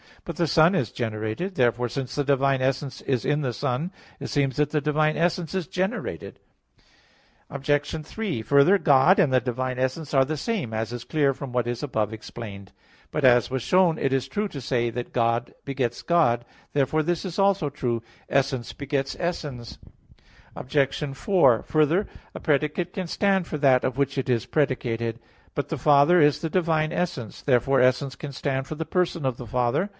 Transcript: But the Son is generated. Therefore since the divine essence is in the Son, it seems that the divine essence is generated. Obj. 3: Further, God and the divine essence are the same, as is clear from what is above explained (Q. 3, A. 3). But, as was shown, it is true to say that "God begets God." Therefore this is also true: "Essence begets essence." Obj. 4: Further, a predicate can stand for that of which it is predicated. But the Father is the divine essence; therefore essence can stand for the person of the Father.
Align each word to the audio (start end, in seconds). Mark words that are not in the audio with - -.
But 0.23 0.35
the 0.35 0.45
Son 0.47 0.75
is 0.75 0.91
generated. 0.91 1.55
Therefore 1.55 1.89
since 1.89 2.13
the 2.15 2.23
divine 2.23 2.61
essence 2.61 3.01
is 3.01 3.25
in 3.25 3.41
the 3.41 3.53
Son, 3.53 3.91
it 4.19 4.27
seems 4.27 4.55
that 4.57 4.69
the 4.71 4.81
divine 4.81 5.17
essence 5.17 5.53
is 5.55 5.65
generated. 5.67 6.39
Obj. 7.49 8.05
3: 8.05 8.41
Further, 8.43 8.77
God 8.77 9.17
and 9.19 9.33
the 9.33 9.39
divine 9.39 9.77
essence 9.79 10.13
are 10.13 10.23
the 10.25 10.37
same, 10.37 10.73
as 10.75 10.93
is 10.93 11.03
clear 11.03 11.33
from 11.33 11.51
what 11.51 11.65
is 11.67 11.81
above 11.83 12.13
explained 12.13 12.71
(Q. 13.11 13.21
3, 13.21 13.21
A. 13.21 13.21
3). 13.21 13.21
But, 13.21 13.25
as 13.25 13.49
was 13.51 13.61
shown, 13.63 13.97
it 13.97 14.13
is 14.13 14.27
true 14.27 14.47
to 14.49 14.61
say 14.61 14.89
that 14.91 15.11
"God 15.13 15.53
begets 15.65 16.03
God." 16.03 16.45
Therefore 16.73 17.01
this 17.03 17.25
is 17.25 17.37
also 17.39 17.69
true: 17.71 18.01
"Essence 18.29 18.73
begets 18.73 19.15
essence." 19.19 19.79
Obj. 20.55 21.17
4: 21.17 21.63
Further, 21.63 22.07
a 22.35 22.39
predicate 22.39 22.93
can 22.93 23.07
stand 23.07 23.47
for 23.47 23.57
that 23.57 23.83
of 23.83 23.97
which 23.97 24.19
it 24.19 24.29
is 24.29 24.45
predicated. 24.47 25.19
But 25.55 25.69
the 25.69 25.79
Father 25.79 26.21
is 26.21 26.39
the 26.41 26.49
divine 26.49 26.91
essence; 26.93 27.41
therefore 27.41 27.81
essence 27.81 28.15
can 28.15 28.31
stand 28.31 28.67
for 28.67 28.75
the 28.75 28.85
person 28.85 29.25
of 29.25 29.37
the 29.37 29.47
Father. 29.47 29.89